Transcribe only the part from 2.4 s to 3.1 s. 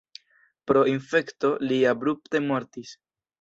mortis.